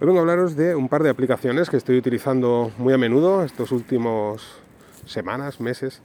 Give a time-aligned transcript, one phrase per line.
[0.00, 3.44] Hoy vengo a hablaros de un par de aplicaciones que estoy utilizando muy a menudo
[3.44, 4.44] estos últimos
[5.06, 6.02] semanas, meses,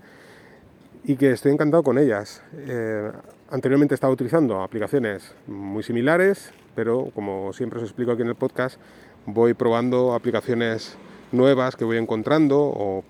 [1.03, 2.43] y que estoy encantado con ellas.
[2.55, 3.11] Eh,
[3.49, 8.79] anteriormente estaba utilizando aplicaciones muy similares, pero como siempre os explico aquí en el podcast,
[9.25, 10.95] voy probando aplicaciones
[11.31, 13.03] nuevas que voy encontrando o,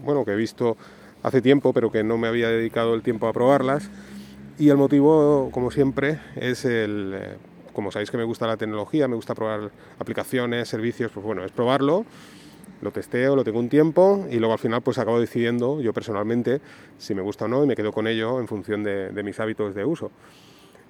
[0.00, 0.76] bueno, que he visto
[1.22, 3.88] hace tiempo, pero que no me había dedicado el tiempo a probarlas.
[4.58, 7.36] Y el motivo, como siempre, es el, eh,
[7.72, 11.52] como sabéis que me gusta la tecnología, me gusta probar aplicaciones, servicios, pues bueno, es
[11.52, 12.04] probarlo,
[12.82, 16.60] lo testeo, lo tengo un tiempo y luego al final pues acabo decidiendo yo personalmente
[16.98, 19.74] si me gusta o no y me quedo con ello en función de, mis hábitos
[19.74, 20.10] de uso.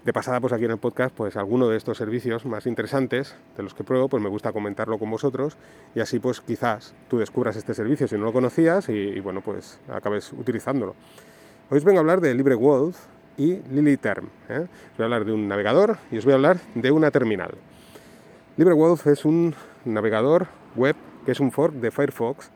[0.02, 3.62] De pasada, pues aquí en el podcast, pues alguno de estos servicios más interesantes de
[3.62, 5.56] los que pruebo, pues me gusta comentarlo con vosotros
[5.94, 9.78] y así pues quizás tú descubras este servicio si no lo conocías y, bueno, pues
[9.88, 10.96] acabes utilizándolo.
[11.70, 12.96] Hoy os vengo a hablar de LibreWolf,
[13.36, 14.28] y LilyTerm.
[14.48, 14.66] ¿eh?
[14.96, 17.52] Voy a hablar de un navegador y os voy a hablar de una terminal.
[18.56, 20.46] LibreWolf es un navegador
[20.76, 22.50] web que es un fork de Firefox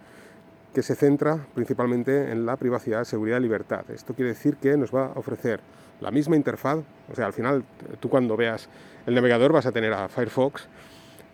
[0.75, 3.91] que se centra principalmente en la privacidad, seguridad y libertad.
[3.91, 5.61] Esto quiere decir que nos va a ofrecer
[6.01, 7.65] la misma interfaz, o sea, al final
[7.99, 8.69] tú cuando veas
[9.07, 10.69] el navegador vas a tener a Firefox,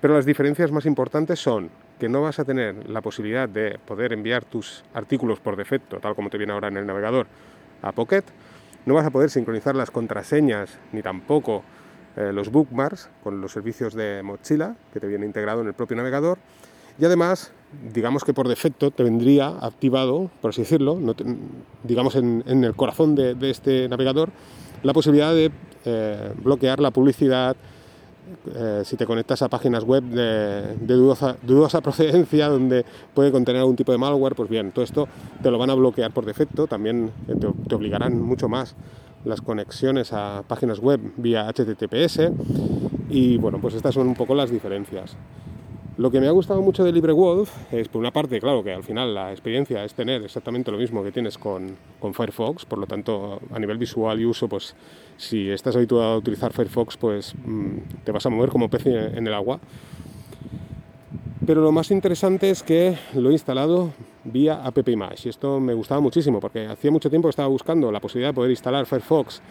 [0.01, 4.13] pero las diferencias más importantes son que no vas a tener la posibilidad de poder
[4.13, 7.27] enviar tus artículos por defecto, tal como te viene ahora en el navegador,
[7.83, 8.25] a Pocket,
[8.87, 11.63] no vas a poder sincronizar las contraseñas ni tampoco
[12.17, 15.97] eh, los bookmarks con los servicios de Mozilla que te viene integrado en el propio
[15.97, 16.39] navegador.
[16.99, 17.53] Y además,
[17.95, 20.99] digamos que por defecto te vendría activado, por así decirlo,
[21.83, 24.31] digamos en, el corazón de, este navegador,
[24.83, 25.51] la posibilidad de
[25.87, 27.57] eh, bloquear la publicidad,
[28.55, 33.93] eh, si te conectas a páginas web de, dudosa, procedencia, donde puede contener algún tipo
[33.93, 35.09] de malware, pues bien, todo esto
[35.43, 37.35] te lo van a bloquear por defecto, también eh,
[37.69, 38.75] te, obligarán mucho más
[39.25, 42.31] las conexiones a páginas web vía HTTPS
[43.11, 45.17] y bueno, pues estas son un poco las diferencias.
[45.99, 48.83] Lo que me ha gustado mucho de LibreWolf es, por una parte, claro, que al
[48.83, 52.87] final la experiencia es tener exactamente lo mismo que tienes con, con, Firefox, por lo
[52.87, 54.75] tanto, a nivel visual y uso, pues
[55.19, 59.27] si estás habituado a utilizar Firefox, pues mm, te vas a mover como pez en
[59.27, 59.61] el agua.
[61.47, 63.91] Pero lo más interesante es que lo he instalado
[64.25, 68.01] vía AppImage y esto me gustaba muchísimo porque hacía mucho tiempo que estaba buscando la
[68.01, 69.43] posibilidad de poder instalar Firefox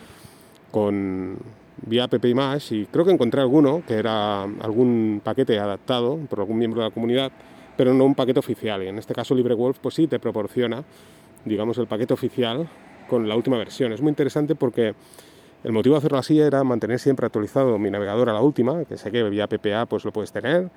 [0.71, 1.37] con
[1.83, 6.81] vía AppImage y creo que encontré alguno que era algún paquete adaptado por algún miembro
[6.81, 7.31] de la comunidad,
[7.75, 8.83] pero no un paquete oficial.
[8.83, 10.83] Y en este caso LibreWolf pues sí te proporciona,
[11.45, 12.67] digamos, el paquete oficial
[13.09, 13.91] con la última versión.
[13.93, 14.93] Es muy interesante porque
[15.63, 18.97] el motivo de hacerlo así era mantener siempre actualizado mi navegador a la última, que
[18.97, 20.69] sé que vía PPA pues lo puedes tener,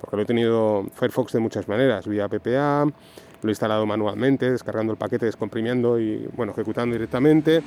[0.00, 4.92] porque lo he tenido Firefox de muchas maneras, vía PPA, lo he instalado manualmente, descargando
[4.92, 7.62] el paquete, descomprimiendo y bueno, ejecutando directamente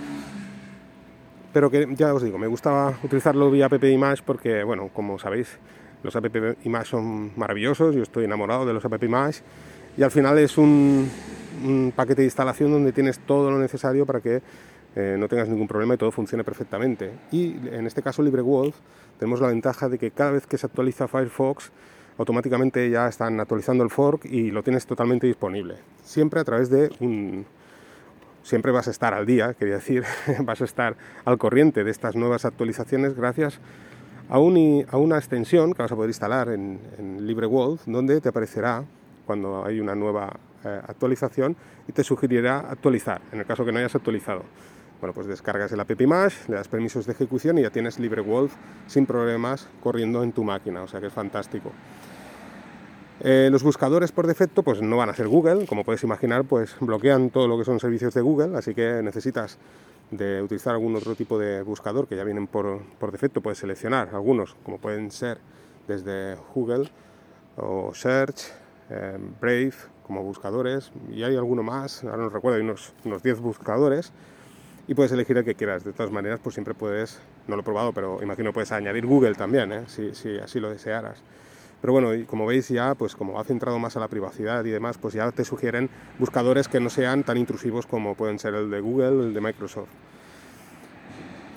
[1.53, 5.57] pero que ya os digo, me gustaba utilizarlo vía app image porque, bueno, como sabéis,
[6.03, 6.25] los app
[6.63, 9.41] image son maravillosos, yo estoy enamorado de los app image
[9.97, 11.09] y al final es un,
[11.95, 14.41] paquete de instalación donde tienes todo lo necesario para que
[14.95, 17.11] eh, no tengas ningún problema y todo funcione perfectamente.
[17.31, 18.75] Y en este caso LibreWolf
[19.19, 21.71] tenemos la ventaja de que cada vez que se actualiza Firefox
[22.17, 26.89] automáticamente ya están actualizando el fork y lo tienes totalmente disponible, siempre a través de
[26.99, 27.45] un,
[28.43, 30.03] siempre vas a estar al día, quería decir,
[30.43, 33.59] vas a estar al corriente de estas nuevas actualizaciones gracias
[34.29, 36.79] a, a una extensión que vas a poder instalar en,
[37.25, 38.83] LibreWolf, donde te aparecerá
[39.25, 41.55] cuando hay una nueva eh, actualización
[41.87, 44.43] y te sugerirá actualizar, en el caso que no hayas actualizado.
[44.99, 48.53] Bueno, pues descargas el app Image, le das permisos de ejecución y ya tienes LibreWolf
[48.87, 51.71] sin problemas corriendo en tu máquina, o sea que es fantástico.
[53.23, 56.75] Eh, los buscadores por defecto pues no van a ser Google, como puedes imaginar, pues
[56.79, 59.59] bloquean todo lo que son servicios de Google, así que necesitas
[60.09, 64.55] de utilizar algún otro tipo de buscador que ya vienen por, defecto, puedes seleccionar algunos,
[64.63, 65.37] como pueden ser
[65.87, 66.89] desde Google
[67.57, 68.41] o Search,
[68.89, 69.73] eh, Brave
[70.07, 74.11] como buscadores, y hay alguno más, ahora no recuerdo, hay unos, unos 10 buscadores,
[74.87, 75.83] y puedes elegir el que quieras.
[75.83, 79.35] De todas maneras, pues siempre puedes, no lo he probado, pero imagino puedes añadir Google
[79.35, 79.83] también, ¿eh?
[79.85, 81.21] si, si así lo desearas.
[81.81, 84.97] Pero bueno, como veis ya, pues como ha centrado más a la privacidad y demás,
[84.99, 85.89] pues ya te sugieren
[86.19, 89.89] buscadores que no sean tan intrusivos como pueden ser el de Google el de Microsoft.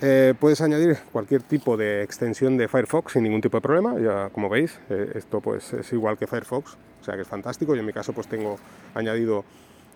[0.01, 4.29] Eh, puedes añadir cualquier tipo de extensión de Firefox sin ningún tipo de problema, ya
[4.31, 7.75] como veis, eh, esto pues es igual que Firefox, o sea que es fantástico.
[7.75, 8.59] Yo en mi caso pues tengo
[8.95, 9.45] añadido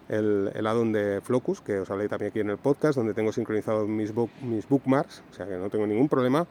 [0.08, 3.32] el, el add-on de Flocus, que os hablé también aquí en el podcast, donde tengo
[3.32, 6.46] sincronizados mis, mis bookmarks, o sea que no tengo ningún problema.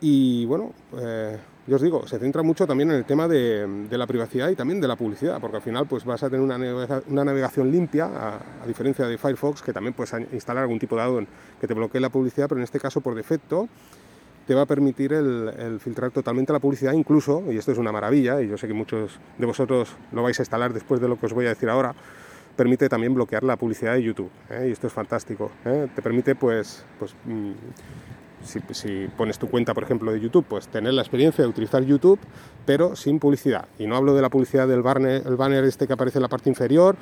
[0.00, 4.06] Y bueno, eh, yo os digo, se centra mucho también en el tema de, la
[4.06, 7.72] privacidad y también de la publicidad, porque al final pues vas a tener una, navegación
[7.72, 8.04] limpia,
[8.62, 11.26] a, diferencia de Firefox, que también puedes instalar algún tipo de add-on
[11.60, 13.68] que te bloquee la publicidad, pero en este caso por defecto
[14.46, 18.40] te va a permitir el, filtrar totalmente la publicidad, incluso, y esto es una maravilla,
[18.40, 21.26] y yo sé que muchos de vosotros lo vais a instalar después de lo que
[21.26, 21.96] os voy a decir ahora,
[22.54, 24.66] permite también bloquear la publicidad de YouTube, ¿eh?
[24.68, 25.50] y esto es fantástico.
[25.64, 25.88] ¿eh?
[25.96, 27.14] Te permite, pues, pues
[28.46, 32.18] si, pones tu cuenta, por ejemplo, de YouTube, pues tener la experiencia de utilizar YouTube,
[32.64, 33.66] pero sin publicidad.
[33.78, 36.28] Y no hablo de la publicidad del banner, el banner este que aparece en la
[36.28, 36.96] parte inferior,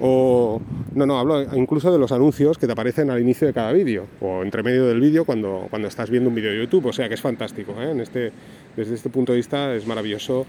[0.00, 0.60] o
[0.94, 4.06] no, no, hablo incluso de los anuncios que te aparecen al inicio de cada vídeo,
[4.20, 6.86] o entre medio del vídeo cuando, cuando estás viendo un vídeo de YouTube.
[6.86, 7.74] O sea que es fantástico.
[7.80, 7.90] ¿eh?
[7.90, 8.32] En este,
[8.76, 10.46] desde este punto de vista es maravilloso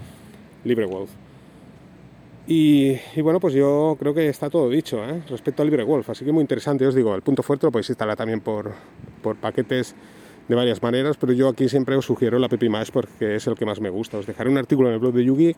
[0.64, 1.10] LibreWolf.
[2.46, 5.22] Y, y, bueno, pues yo creo que está todo dicho ¿eh?
[5.28, 6.10] respecto a LibreWolf.
[6.10, 8.72] Así que muy interesante, os digo, el punto fuerte lo podéis instalar también por,
[9.22, 9.94] por paquetes
[10.50, 13.64] de varias maneras, pero yo aquí siempre os sugiero la PPMash porque es el que
[13.64, 14.18] más me gusta.
[14.18, 15.56] Os dejaré un artículo en el blog de YouGeek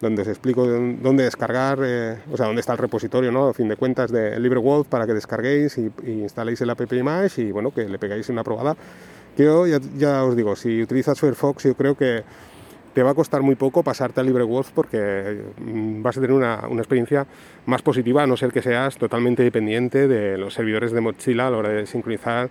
[0.00, 3.48] donde os explico dónde descargar, eh, o sea, dónde está el repositorio, ¿no?
[3.48, 7.70] A fin de cuentas, de LibreWolf para que descarguéis y, instaléis el app y, bueno,
[7.70, 8.74] que le pegáis una probada.
[9.36, 12.22] Yo ya, os digo, si utilizas Firefox, yo creo que
[12.94, 16.66] te va a costar muy poco pasarte a LibreWolf porque mm, vas a tener una,
[16.66, 17.26] una, experiencia
[17.66, 21.50] más positiva, a no ser que seas totalmente dependiente de los servidores de Mozilla a
[21.50, 22.48] la hora de sincronizar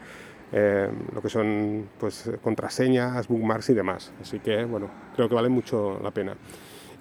[0.52, 4.12] eh, lo que son pues, contraseñas, bookmarks y demás.
[4.22, 6.36] Así que, bueno, creo que vale mucho la pena.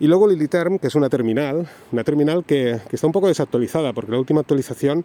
[0.01, 4.13] Y luego Liliterm, que es una terminal, una terminal que, está un poco desactualizada, porque
[4.13, 5.05] la última actualización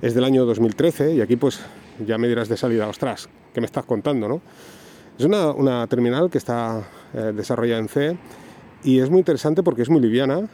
[0.00, 1.60] es del año 2013 y aquí pues
[2.04, 4.28] ya me dirás de salida, ostras, ¿qué me estás contando?
[4.28, 4.40] No?
[5.18, 6.82] Es una, terminal que está
[7.12, 8.16] eh, desarrollada en C
[8.84, 10.48] y es muy interesante porque es muy liviana,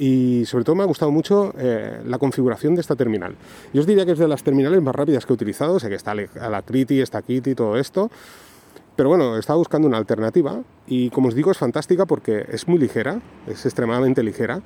[0.00, 3.36] y sobre todo me ha gustado mucho eh, la configuración de esta terminal.
[3.74, 5.94] Yo os diría que es de las terminales más rápidas que he utilizado, sé que
[5.94, 8.10] está Alacrity, está Kitty, todo esto,
[8.96, 12.78] pero bueno, estaba buscando una alternativa y como os digo es fantástica porque es muy
[12.78, 14.62] ligera, es extremadamente ligera.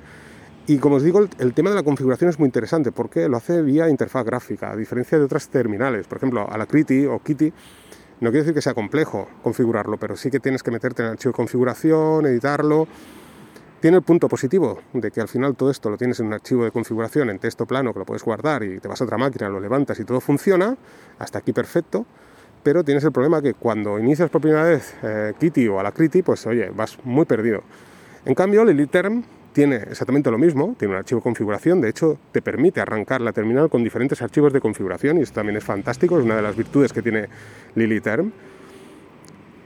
[0.67, 3.61] Y como os digo, el, tema de la configuración es muy interesante porque lo hace
[3.61, 6.07] vía interfaz gráfica, a diferencia de otras terminales.
[6.07, 7.51] Por ejemplo, Alacrity o Kitty
[8.21, 11.11] no quiere decir que sea complejo configurarlo, pero sí que tienes que meterte en el
[11.11, 12.87] archivo de configuración, editarlo
[13.85, 16.63] tiene el punto positivo de que al final todo esto lo tienes en un archivo
[16.63, 19.47] de configuración en texto plano que lo puedes guardar y te vas a otra máquina,
[19.47, 20.75] lo levantas y todo funciona,
[21.19, 22.03] hasta aquí perfecto,
[22.63, 26.47] pero tienes el problema que cuando inicias por primera vez eh, Kitty o Alacrity, pues
[26.47, 27.61] oye, vas muy perdido.
[28.25, 29.23] En cambio, Liliterm
[29.53, 33.33] tiene exactamente lo mismo, tiene un archivo de configuración, de hecho te permite arrancar la
[33.33, 36.55] terminal con diferentes archivos de configuración y esto también es fantástico, es una de las
[36.55, 37.29] virtudes que tiene
[37.75, 38.31] Liliterm.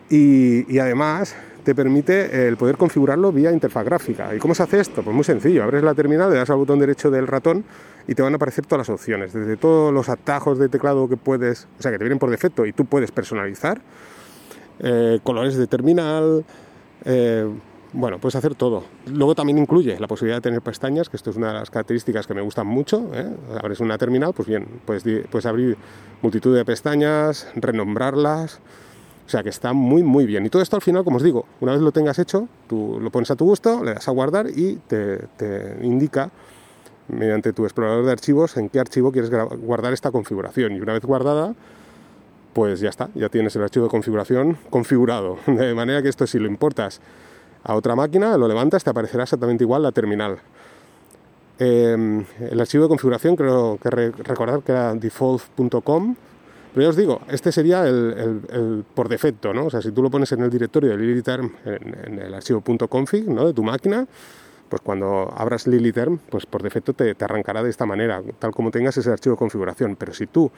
[0.10, 1.38] Y, y además
[1.70, 4.34] te permite el poder configurarlo vía interfaz gráfica.
[4.34, 5.04] ¿Y cómo se hace esto?
[5.04, 7.64] Pues muy sencillo, abres la terminal, le das al botón derecho del ratón
[8.08, 11.16] y te van a aparecer todas las opciones, desde todos los atajos de teclado que
[11.16, 13.82] puedes, o sea, que te vienen por defecto y tú puedes personalizar,
[14.80, 16.44] eh, colores de terminal,
[17.06, 17.48] eh,
[17.94, 18.86] bueno, puedes hacer todo.
[19.06, 22.26] Luego también incluye la posibilidad de tener pestañas, que esto es una de las características
[22.26, 23.12] que me gustan mucho.
[23.14, 23.30] ¿eh?
[23.62, 25.78] Abres una terminal, pues bien, puedes, puedes abrir
[26.24, 28.60] multitud de pestañas, renombrarlas,
[29.30, 30.44] o sea que está muy muy bien.
[30.48, 33.12] Y todo esto al final, como os digo, una vez lo tengas hecho, tú lo
[33.12, 35.20] pones a tu gusto, le das a guardar y te,
[35.84, 36.32] indica
[37.10, 40.76] mediante tu explorador de archivos en qué archivo quieres guardar esta configuración.
[40.76, 41.54] Y una vez guardada,
[42.54, 45.38] pues ya está, ya tienes el archivo de configuración configurado.
[45.46, 47.02] De manera que esto si lo importas
[47.64, 50.40] a otra máquina, lo levantas, te aparecerá exactamente igual la terminal.
[51.60, 56.16] Em, el archivo de configuración creo que recordar que era default.com
[56.74, 59.66] pero ya os digo, este sería el, por defecto, ¿no?
[59.66, 63.28] O sea, si tú lo pones en el directorio de LiliTerm, en, el archivo .config,
[63.28, 63.48] ¿no?
[63.48, 64.06] De tu máquina,
[64.70, 68.96] pues cuando abras LiliTerm, pues por defecto te, arrancará de esta manera, tal como tengas
[68.98, 69.96] ese archivo de configuración.
[69.96, 70.52] Pero si tú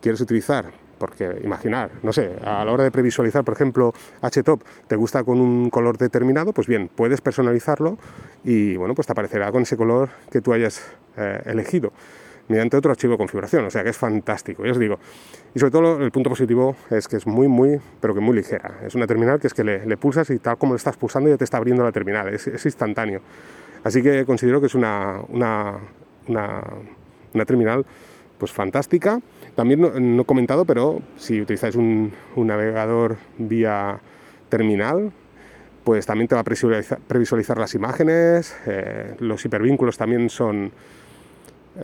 [0.00, 3.92] quieres utilizar, porque imaginar, no sé, a la hora de previsualizar, por ejemplo,
[4.22, 7.98] HTOP, te gusta con un color determinado, pues bien, puedes personalizarlo
[8.42, 10.82] y bueno, pues te aparecerá con ese color que tú hayas
[11.18, 11.92] eh, elegido
[12.48, 14.98] mediante otro archivo de configuración, o sea que es fantástico, ya os digo.
[15.54, 18.80] Y sobre todo el punto positivo es que es muy, muy, pero que muy ligera.
[18.86, 21.36] Es una terminal que es que le, pulsas y tal como le estás pulsando ya
[21.36, 23.20] te está abriendo la terminal, es, instantáneo.
[23.84, 25.78] Así que considero que es una, una,
[26.28, 27.84] una, terminal
[28.38, 29.20] pues fantástica.
[29.54, 34.00] También no, he comentado, pero si utilizáis un, navegador vía
[34.48, 35.12] terminal,
[35.84, 40.72] pues también te va a previsualizar, las imágenes, eh, los hipervínculos también son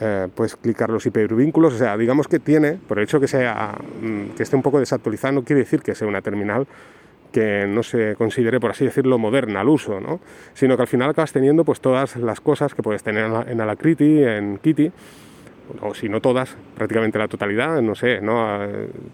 [0.01, 3.79] eh, puedes clicar los hipervínculos, o sea, digamos que tiene, por el hecho que, sea,
[4.01, 6.67] mm, que esté un poco desactualizado, no quiere decir que sea una terminal
[7.33, 10.21] que no se considere, por así decirlo, moderna al uso, ¿no?
[10.55, 14.23] sino que al final acabas teniendo pues todas las cosas que puedes tener en Alacrity,
[14.23, 14.91] en Kitty,
[15.81, 18.59] o si no todas, prácticamente la totalidad, no sé, ¿no?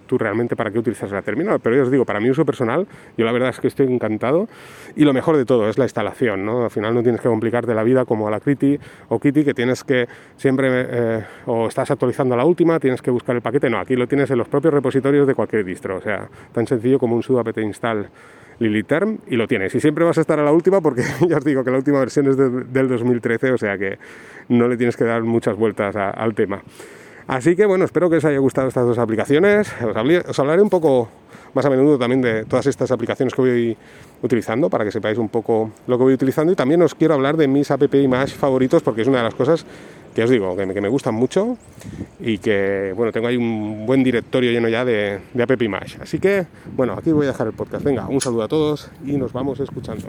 [0.07, 2.87] tú realmente para qué utilizas la terminal, pero yo os digo, para mi uso personal,
[3.17, 4.49] yo la verdad es que estoy encantado
[4.97, 6.65] y lo mejor de todo es la instalación, ¿no?
[6.65, 9.55] Al final no tienes que complicarte la vida como a la Kitty o Kitty, que
[9.55, 10.07] tienes que
[10.37, 14.07] siempre, eh, o estás actualizando la última, tienes que buscar el paquete, no, aquí lo
[14.07, 17.41] tienes en los propios repositorios de cualquier distro, o sea, tan sencillo como un sudo
[17.41, 18.09] apt install
[18.59, 19.75] Liliterm y lo tienes.
[19.75, 22.01] Y siempre vas a estar a la última porque ya os digo que la última
[22.01, 23.99] versión es del 2013, o sea que
[24.49, 26.63] no le tienes que dar muchas vueltas al tema.
[27.27, 29.73] Así que bueno, espero que os haya gustado estas dos aplicaciones.
[29.83, 31.09] Os, hablaré un poco
[31.55, 33.77] más a menudo también de todas estas aplicaciones que voy
[34.23, 37.37] utilizando para que sepáis un poco lo que voy utilizando y también os quiero hablar
[37.37, 39.65] de mis app más favoritos porque es una de las cosas
[40.15, 41.59] que os digo, que me, gustan mucho
[42.21, 45.51] y que, bueno, tengo ahí un buen directorio lleno ya de, de App
[46.01, 46.47] Así que,
[46.77, 47.85] bueno, aquí voy a dejar el podcast.
[47.85, 50.07] Venga, un saludo a todos y nos vamos escuchando.